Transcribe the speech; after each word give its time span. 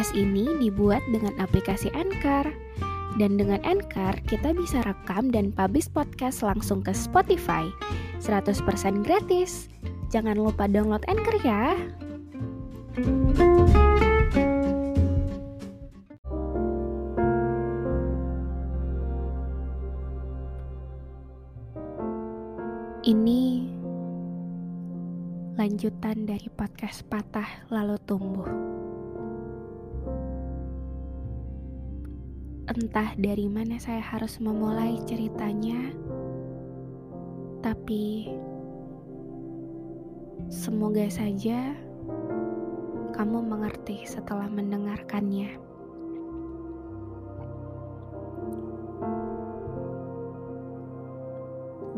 Podcast 0.00 0.16
ini 0.16 0.48
dibuat 0.56 1.04
dengan 1.12 1.36
aplikasi 1.36 1.92
Anchor. 1.92 2.48
Dan 3.20 3.36
dengan 3.36 3.60
Anchor, 3.68 4.16
kita 4.24 4.56
bisa 4.56 4.80
rekam 4.88 5.28
dan 5.28 5.52
publish 5.52 5.92
podcast 5.92 6.40
langsung 6.40 6.80
ke 6.80 6.96
Spotify. 6.96 7.68
100% 8.24 8.64
gratis. 9.04 9.68
Jangan 10.08 10.40
lupa 10.40 10.64
download 10.72 11.04
Anchor 11.04 11.36
ya. 11.44 11.76
Ini 23.04 23.68
lanjutan 25.60 26.24
dari 26.24 26.48
podcast 26.56 27.04
patah 27.04 27.68
lalu 27.68 28.00
tumbuh. 28.08 28.48
Entah 32.70 33.18
dari 33.18 33.50
mana 33.50 33.82
saya 33.82 33.98
harus 33.98 34.38
memulai 34.38 34.94
ceritanya, 35.02 35.90
tapi 37.66 38.30
semoga 40.46 41.02
saja 41.10 41.74
kamu 43.10 43.42
mengerti 43.42 44.06
setelah 44.06 44.46
mendengarkannya. 44.46 45.50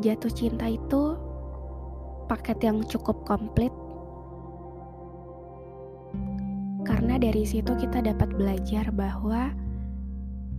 Jatuh 0.00 0.32
cinta 0.32 0.72
itu 0.72 1.20
paket 2.32 2.64
yang 2.64 2.80
cukup 2.88 3.28
komplit 3.28 3.76
karena 6.88 7.20
dari 7.20 7.44
situ 7.44 7.76
kita 7.76 8.00
dapat 8.00 8.32
belajar 8.32 8.88
bahwa 8.88 9.52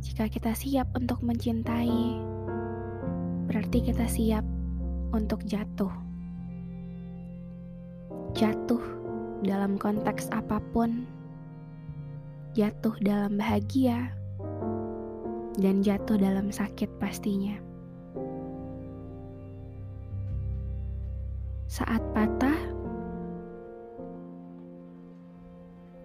jika 0.04 0.28
kita 0.28 0.52
siap 0.52 0.92
untuk 1.00 1.24
mencintai, 1.24 2.20
berarti 3.48 3.80
kita 3.88 4.04
siap 4.04 4.44
untuk 5.16 5.40
jatuh. 5.48 5.96
Jatuh 8.36 8.84
dalam 9.48 9.80
konteks 9.80 10.28
apa 10.36 10.60
pun, 10.76 11.08
jatuh 12.52 12.92
dalam 13.00 13.40
bahagia, 13.40 14.12
dan 15.56 15.80
jatuh 15.80 16.20
dalam 16.20 16.52
sakit 16.52 16.92
pastinya. 17.00 17.56
Saat 21.72 22.04
patah, 22.12 22.60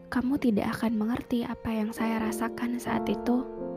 kamu 0.07 0.39
tidak 0.39 0.71
akan 0.79 0.95
mengerti 0.95 1.43
apa 1.43 1.75
yang 1.75 1.91
saya 1.91 2.23
rasakan 2.23 2.79
saat 2.79 3.03
itu. 3.11 3.68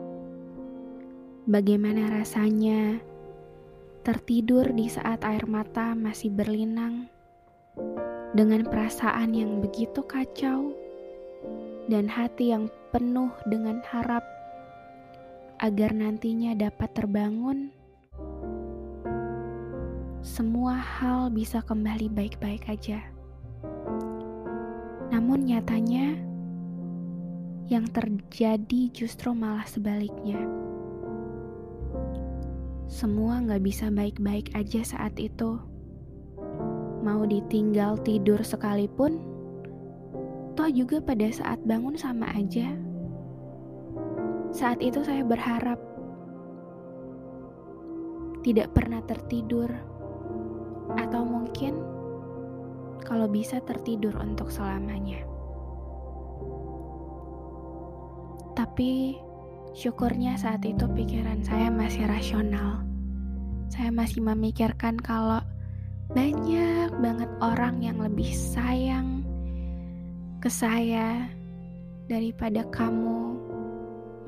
Bagaimana 1.42 2.06
rasanya 2.06 3.02
tertidur 4.06 4.70
di 4.70 4.86
saat 4.86 5.26
air 5.26 5.42
mata 5.50 5.90
masih 5.90 6.30
berlinang 6.30 7.10
dengan 8.30 8.62
perasaan 8.62 9.34
yang 9.34 9.58
begitu 9.58 10.06
kacau 10.06 10.70
dan 11.90 12.06
hati 12.06 12.54
yang 12.54 12.70
penuh 12.94 13.34
dengan 13.50 13.82
harap 13.90 14.22
agar 15.58 15.90
nantinya 15.90 16.54
dapat 16.54 16.94
terbangun 16.94 17.74
semua 20.22 20.78
hal 20.78 21.26
bisa 21.34 21.58
kembali 21.58 22.06
baik-baik 22.06 22.70
aja. 22.70 23.02
Namun 25.10 25.50
nyatanya, 25.50 26.14
yang 27.66 27.90
terjadi 27.90 28.94
justru 28.94 29.34
malah 29.34 29.66
sebaliknya. 29.66 30.38
Semua 32.92 33.40
gak 33.40 33.64
bisa 33.64 33.88
baik-baik 33.88 34.52
aja 34.52 34.84
saat 34.84 35.16
itu. 35.16 35.56
Mau 37.00 37.24
ditinggal 37.24 37.96
tidur 38.04 38.44
sekalipun, 38.44 39.16
toh 40.52 40.68
juga 40.68 41.00
pada 41.00 41.24
saat 41.32 41.56
bangun 41.64 41.96
sama 41.96 42.28
aja. 42.36 42.76
Saat 44.52 44.84
itu 44.84 45.00
saya 45.00 45.24
berharap 45.24 45.80
tidak 48.44 48.76
pernah 48.76 49.00
tertidur 49.08 49.72
atau 50.92 51.24
mungkin 51.24 51.80
kalau 53.08 53.24
bisa 53.24 53.56
tertidur 53.64 54.12
untuk 54.20 54.52
selamanya. 54.52 55.24
Tapi 58.52 59.16
syukurnya 59.72 60.36
saat 60.36 60.64
itu 60.68 60.84
pikiran 60.84 61.40
saya 61.44 61.72
masih 61.72 62.04
rasional. 62.04 62.84
Saya 63.72 63.88
masih 63.88 64.20
memikirkan 64.20 65.00
kalau 65.00 65.40
banyak 66.12 66.92
banget 67.00 67.30
orang 67.40 67.80
yang 67.80 67.96
lebih 67.96 68.28
sayang 68.36 69.24
ke 70.44 70.52
saya 70.52 71.24
daripada 72.04 72.68
kamu 72.68 73.32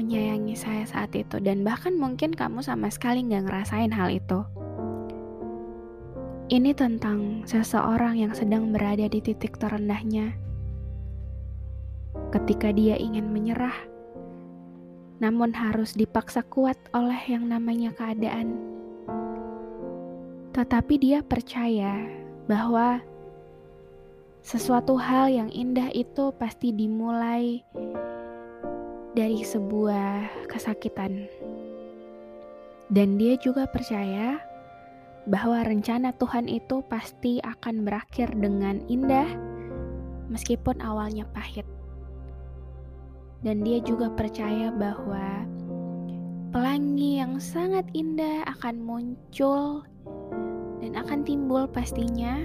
menyayangi 0.00 0.56
saya 0.56 0.88
saat 0.88 1.12
itu 1.12 1.38
dan 1.44 1.60
bahkan 1.62 1.94
mungkin 1.94 2.32
kamu 2.32 2.64
sama 2.64 2.88
sekali 2.88 3.20
nggak 3.28 3.44
ngerasain 3.44 3.92
hal 3.92 4.08
itu. 4.08 4.40
Ini 6.48 6.76
tentang 6.76 7.44
seseorang 7.48 8.20
yang 8.20 8.32
sedang 8.36 8.72
berada 8.72 9.08
di 9.08 9.20
titik 9.20 9.56
terendahnya. 9.56 10.36
Ketika 12.32 12.68
dia 12.70 13.00
ingin 13.00 13.32
menyerah, 13.32 13.74
namun 15.22 15.54
harus 15.54 15.94
dipaksa 15.94 16.42
kuat 16.46 16.78
oleh 16.90 17.18
yang 17.30 17.46
namanya 17.46 17.94
keadaan. 17.94 18.58
Tetapi 20.54 20.94
dia 21.02 21.22
percaya 21.22 22.06
bahwa 22.46 23.02
sesuatu 24.44 24.94
hal 25.00 25.32
yang 25.32 25.50
indah 25.50 25.90
itu 25.96 26.30
pasti 26.36 26.70
dimulai 26.70 27.64
dari 29.14 29.40
sebuah 29.42 30.46
kesakitan. 30.50 31.26
Dan 32.92 33.16
dia 33.16 33.34
juga 33.40 33.64
percaya 33.66 34.38
bahwa 35.24 35.64
rencana 35.64 36.12
Tuhan 36.20 36.46
itu 36.52 36.84
pasti 36.84 37.40
akan 37.40 37.88
berakhir 37.88 38.36
dengan 38.36 38.84
indah, 38.92 39.26
meskipun 40.28 40.84
awalnya 40.84 41.24
pahit. 41.32 41.64
Dan 43.44 43.60
dia 43.60 43.76
juga 43.84 44.08
percaya 44.08 44.72
bahwa 44.72 45.44
pelangi 46.48 47.20
yang 47.20 47.36
sangat 47.36 47.84
indah 47.92 48.40
akan 48.56 48.80
muncul 48.80 49.84
dan 50.80 50.96
akan 50.96 51.28
timbul 51.28 51.68
pastinya 51.68 52.40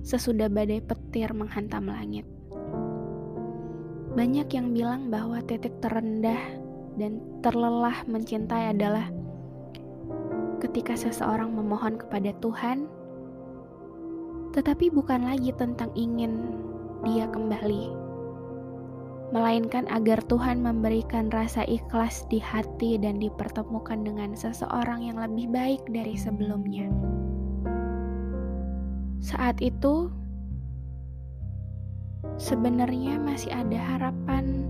sesudah 0.00 0.48
badai 0.48 0.80
petir 0.80 1.28
menghantam 1.36 1.92
langit. 1.92 2.24
Banyak 4.16 4.48
yang 4.48 4.72
bilang 4.72 5.12
bahwa 5.12 5.44
titik 5.44 5.76
terendah 5.84 6.40
dan 6.96 7.20
terlelah 7.44 8.00
mencintai 8.08 8.72
adalah 8.72 9.12
ketika 10.60 10.96
seseorang 10.96 11.52
memohon 11.52 12.00
kepada 12.00 12.32
Tuhan, 12.40 12.88
tetapi 14.56 14.88
bukan 14.88 15.28
lagi 15.28 15.52
tentang 15.52 15.92
ingin 15.94 16.56
Dia 17.00 17.24
kembali, 17.32 17.99
melainkan 19.30 19.86
agar 19.90 20.18
Tuhan 20.26 20.58
memberikan 20.58 21.30
rasa 21.30 21.62
ikhlas 21.66 22.26
di 22.26 22.42
hati 22.42 22.98
dan 22.98 23.22
dipertemukan 23.22 24.02
dengan 24.02 24.34
seseorang 24.34 25.06
yang 25.06 25.22
lebih 25.22 25.46
baik 25.54 25.82
dari 25.86 26.18
sebelumnya. 26.18 26.90
Saat 29.22 29.62
itu, 29.62 30.10
sebenarnya 32.42 33.22
masih 33.22 33.54
ada 33.54 33.78
harapan, 33.78 34.66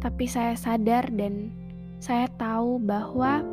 tapi 0.00 0.24
saya 0.24 0.56
sadar 0.56 1.04
dan 1.12 1.52
saya 2.00 2.32
tahu 2.40 2.80
bahwa 2.80 3.44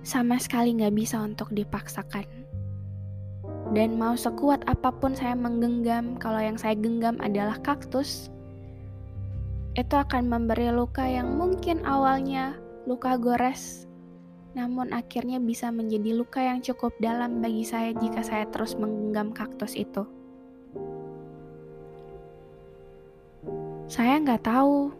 sama 0.00 0.40
sekali 0.40 0.72
nggak 0.80 0.96
bisa 0.96 1.20
untuk 1.20 1.52
dipaksakan. 1.52 2.45
Dan 3.74 3.98
mau 3.98 4.14
sekuat 4.14 4.62
apa 4.70 4.94
pun 4.94 5.16
saya 5.16 5.34
menggenggam, 5.34 6.14
kalau 6.22 6.38
yang 6.38 6.54
saya 6.54 6.78
genggam 6.78 7.18
adalah 7.18 7.58
kaktus, 7.66 8.30
itu 9.74 9.92
akan 9.92 10.30
memberi 10.30 10.70
luka 10.72 11.04
yang 11.04 11.34
mungkin 11.34 11.82
awalnya 11.82 12.56
luka 12.86 13.18
gores, 13.18 13.84
namun 14.56 14.88
akhirnya 14.94 15.36
bisa 15.36 15.68
menjadi 15.68 16.16
luka 16.16 16.40
yang 16.40 16.64
cukup 16.64 16.94
dalam 17.02 17.44
bagi 17.44 17.66
saya 17.66 17.92
jika 17.92 18.24
saya 18.24 18.48
terus 18.48 18.72
menggenggam 18.78 19.34
kaktus 19.36 19.76
itu. 19.76 20.06
Saya 23.86 24.16
nggak 24.22 24.48
tahu 24.48 24.94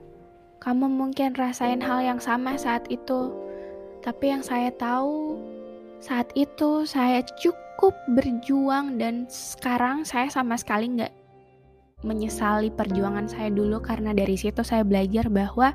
kamu 0.61 0.87
mungkin 0.91 1.33
rasain 1.39 1.81
hal 1.81 2.05
yang 2.05 2.21
sama 2.21 2.59
saat 2.61 2.85
itu, 2.93 3.33
tapi 4.05 4.35
yang 4.35 4.45
saya 4.45 4.69
tahu 4.75 5.41
saat 6.05 6.29
itu 6.37 6.85
saya 6.85 7.25
cukup 7.41 7.66
berjuang 8.11 8.96
dan 8.96 9.28
sekarang 9.28 10.02
saya 10.02 10.32
sama 10.32 10.56
sekali 10.56 10.96
nggak 10.96 11.12
menyesali 12.05 12.73
perjuangan 12.73 13.26
saya 13.26 13.49
dulu 13.49 13.81
karena 13.81 14.12
dari 14.12 14.37
situ 14.37 14.61
saya 14.64 14.84
belajar 14.84 15.28
bahwa 15.32 15.73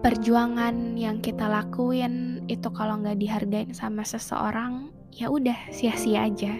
perjuangan 0.00 0.96
yang 0.96 1.20
kita 1.20 1.46
lakuin 1.46 2.44
itu 2.48 2.66
kalau 2.72 2.98
nggak 2.98 3.20
dihargain 3.20 3.70
sama 3.76 4.02
seseorang 4.02 4.90
ya 5.14 5.28
udah 5.28 5.56
sia-sia 5.70 6.26
aja. 6.26 6.54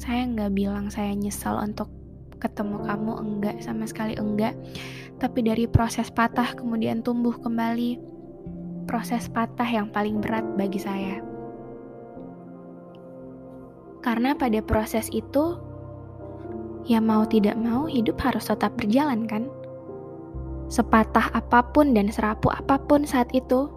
Saya 0.00 0.22
nggak 0.30 0.52
bilang 0.56 0.88
saya 0.88 1.12
nyesal 1.12 1.60
untuk 1.60 1.90
ketemu 2.40 2.80
kamu 2.88 3.12
enggak 3.20 3.56
sama 3.60 3.84
sekali 3.84 4.16
enggak 4.16 4.56
tapi 5.20 5.44
dari 5.44 5.68
proses 5.68 6.08
patah 6.08 6.56
kemudian 6.56 7.04
tumbuh 7.04 7.36
kembali 7.36 8.00
proses 8.90 9.30
patah 9.30 9.70
yang 9.70 9.86
paling 9.94 10.18
berat 10.18 10.42
bagi 10.58 10.82
saya. 10.82 11.22
Karena 14.02 14.34
pada 14.34 14.58
proses 14.66 15.06
itu 15.14 15.54
ya 16.90 16.98
mau 16.98 17.22
tidak 17.22 17.54
mau 17.54 17.86
hidup 17.86 18.18
harus 18.18 18.50
tetap 18.50 18.74
berjalan 18.74 19.30
kan? 19.30 19.46
Sepatah 20.66 21.30
apa 21.30 21.70
pun 21.70 21.94
dan 21.94 22.10
serapuh 22.10 22.50
apa 22.50 22.82
pun 22.82 23.06
saat 23.06 23.30
itu 23.30 23.70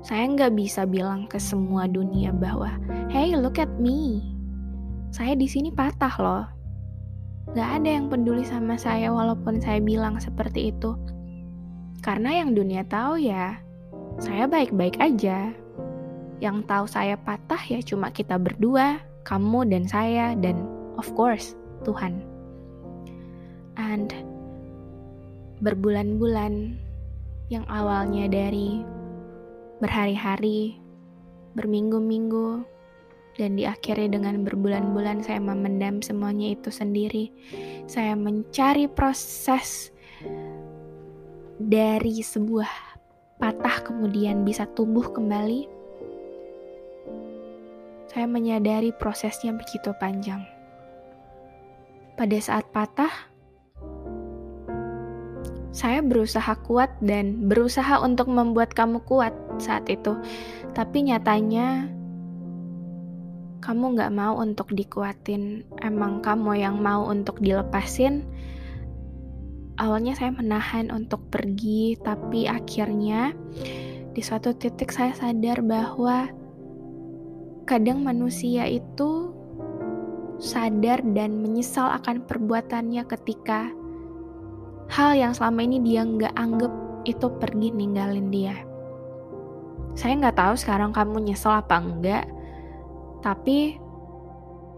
saya 0.00 0.24
nggak 0.24 0.56
bisa 0.56 0.88
bilang 0.88 1.28
ke 1.28 1.36
semua 1.36 1.84
dunia 1.84 2.32
bahwa 2.32 2.72
hey 3.12 3.36
look 3.36 3.60
at 3.60 3.68
me. 3.76 4.24
Saya 5.12 5.36
di 5.36 5.44
sini 5.44 5.68
patah 5.68 6.16
loh. 6.16 6.44
Gak 7.56 7.80
ada 7.80 7.88
yang 7.96 8.12
peduli 8.12 8.44
sama 8.44 8.76
saya 8.76 9.08
walaupun 9.08 9.56
saya 9.60 9.80
bilang 9.80 10.20
seperti 10.20 10.72
itu. 10.72 10.96
Karena 12.04 12.44
yang 12.44 12.52
dunia 12.52 12.84
tahu 12.84 13.16
ya, 13.16 13.56
saya 14.18 14.50
baik-baik 14.50 14.98
aja. 14.98 15.54
Yang 16.38 16.56
tahu 16.70 16.86
saya 16.86 17.14
patah 17.18 17.62
ya 17.66 17.82
cuma 17.82 18.10
kita 18.10 18.38
berdua, 18.38 19.02
kamu 19.26 19.66
dan 19.70 19.84
saya, 19.86 20.34
dan 20.38 20.62
of 20.98 21.06
course, 21.14 21.54
Tuhan. 21.86 22.22
And 23.78 24.10
berbulan-bulan 25.62 26.78
yang 27.50 27.66
awalnya 27.70 28.30
dari 28.30 28.82
berhari-hari, 29.82 30.78
berminggu-minggu, 31.54 32.62
dan 33.38 33.54
diakhiri 33.54 34.10
dengan 34.10 34.42
berbulan-bulan 34.42 35.22
saya 35.22 35.38
memendam 35.38 36.02
semuanya 36.02 36.58
itu 36.58 36.74
sendiri. 36.74 37.30
Saya 37.86 38.18
mencari 38.18 38.90
proses 38.90 39.94
dari 41.58 42.18
sebuah 42.22 42.87
patah 43.38 43.86
kemudian 43.86 44.42
bisa 44.42 44.66
tumbuh 44.74 45.06
kembali. 45.14 45.70
Saya 48.10 48.26
menyadari 48.26 48.90
prosesnya 48.90 49.54
begitu 49.54 49.94
panjang. 50.02 50.42
Pada 52.18 52.38
saat 52.42 52.66
patah, 52.74 53.14
saya 55.70 56.02
berusaha 56.02 56.58
kuat 56.66 56.90
dan 56.98 57.46
berusaha 57.46 58.02
untuk 58.02 58.26
membuat 58.26 58.74
kamu 58.74 58.98
kuat 59.06 59.30
saat 59.62 59.86
itu. 59.86 60.18
Tapi 60.74 61.06
nyatanya 61.06 61.86
kamu 63.62 63.94
gak 63.94 64.14
mau 64.14 64.34
untuk 64.42 64.74
dikuatin, 64.74 65.62
emang 65.78 66.18
kamu 66.18 66.58
yang 66.58 66.82
mau 66.82 67.06
untuk 67.06 67.38
dilepasin. 67.38 68.26
Awalnya 69.78 70.18
saya 70.18 70.34
menahan 70.34 70.90
untuk 70.90 71.30
pergi, 71.30 71.94
tapi 72.02 72.50
akhirnya 72.50 73.30
di 74.10 74.18
suatu 74.18 74.50
titik 74.50 74.90
saya 74.90 75.14
sadar 75.14 75.62
bahwa 75.62 76.26
kadang 77.62 78.02
manusia 78.02 78.66
itu 78.66 79.30
sadar 80.42 80.98
dan 81.14 81.38
menyesal 81.38 81.94
akan 81.94 82.26
perbuatannya 82.26 83.06
ketika 83.06 83.70
hal 84.90 85.14
yang 85.14 85.30
selama 85.30 85.62
ini 85.62 85.78
dia 85.78 86.02
nggak 86.02 86.34
anggap 86.34 86.72
itu 87.06 87.26
pergi 87.38 87.70
ninggalin 87.70 88.34
dia. 88.34 88.58
Saya 89.94 90.18
nggak 90.18 90.38
tahu 90.38 90.54
sekarang 90.58 90.90
kamu 90.90 91.30
nyesel 91.30 91.54
apa 91.54 91.78
enggak, 91.78 92.26
tapi 93.22 93.78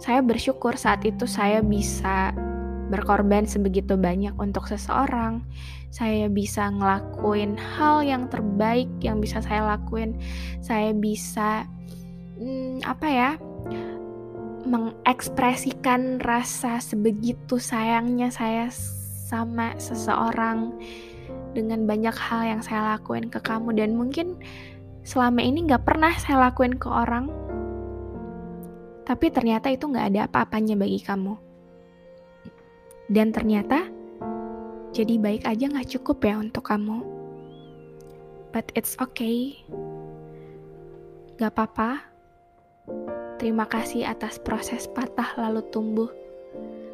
saya 0.00 0.20
bersyukur 0.24 0.76
saat 0.76 1.04
itu 1.08 1.24
saya 1.24 1.64
bisa 1.64 2.32
berkorban 2.90 3.46
sebegitu 3.46 3.94
banyak 3.94 4.34
untuk 4.36 4.66
seseorang. 4.66 5.46
Saya 5.94 6.26
bisa 6.26 6.68
ngelakuin 6.70 7.54
hal 7.54 8.02
yang 8.02 8.26
terbaik 8.26 8.90
yang 9.00 9.22
bisa 9.22 9.38
saya 9.40 9.64
lakuin. 9.64 10.18
Saya 10.58 10.90
bisa 10.92 11.64
hmm, 12.36 12.82
apa 12.84 13.08
ya? 13.08 13.32
mengekspresikan 14.60 16.20
rasa 16.20 16.84
sebegitu 16.84 17.56
sayangnya 17.56 18.28
saya 18.28 18.68
sama 19.26 19.72
seseorang 19.80 20.76
dengan 21.56 21.88
banyak 21.88 22.12
hal 22.12 22.44
yang 22.44 22.62
saya 22.62 22.94
lakuin 22.94 23.32
ke 23.32 23.40
kamu 23.40 23.72
dan 23.72 23.96
mungkin 23.96 24.36
selama 25.00 25.40
ini 25.40 25.64
gak 25.64 25.88
pernah 25.88 26.12
saya 26.20 26.52
lakuin 26.52 26.76
ke 26.76 26.86
orang 26.86 27.32
tapi 29.10 29.26
ternyata 29.34 29.74
itu 29.74 29.90
nggak 29.90 30.06
ada 30.14 30.20
apa-apanya 30.30 30.78
bagi 30.78 31.02
kamu. 31.02 31.49
Dan 33.10 33.34
ternyata, 33.34 33.90
jadi 34.94 35.18
baik 35.18 35.42
aja 35.42 35.66
nggak 35.66 35.98
cukup 35.98 36.22
ya 36.22 36.38
untuk 36.38 36.70
kamu. 36.70 37.02
But 38.54 38.70
it's 38.78 38.94
okay. 39.02 39.66
Gak 41.42 41.58
apa-apa. 41.58 42.06
Terima 43.42 43.66
kasih 43.66 44.06
atas 44.06 44.38
proses 44.38 44.86
patah 44.86 45.34
lalu 45.34 45.66
tumbuh. 45.74 46.10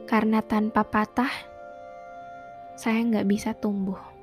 Karena 0.08 0.40
tanpa 0.40 0.88
patah, 0.88 1.32
saya 2.80 3.04
nggak 3.04 3.28
bisa 3.28 3.52
tumbuh. 3.52 4.15